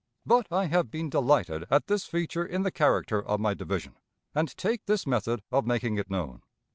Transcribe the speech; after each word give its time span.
But 0.25 0.47
I 0.49 0.65
have 0.65 0.89
been 0.89 1.11
delighted 1.11 1.67
at 1.69 1.85
this 1.85 2.05
feature 2.05 2.43
in 2.43 2.63
the 2.63 2.71
character 2.71 3.21
of 3.23 3.39
my 3.39 3.53
division, 3.53 3.97
and 4.33 4.49
take 4.57 4.83
this 4.87 5.05
method 5.05 5.43
of 5.51 5.67
making 5.67 5.97
it 5.99 6.09
known. 6.09 6.41